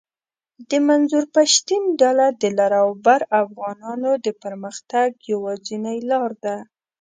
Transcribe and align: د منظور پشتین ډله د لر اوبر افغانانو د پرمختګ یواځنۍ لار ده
د 0.69 0.71
منظور 0.87 1.25
پشتین 1.35 1.83
ډله 2.01 2.27
د 2.41 2.43
لر 2.59 2.71
اوبر 2.85 3.19
افغانانو 3.43 4.11
د 4.25 4.27
پرمختګ 4.43 5.07
یواځنۍ 5.33 5.99
لار 6.09 6.31
ده 6.43 6.55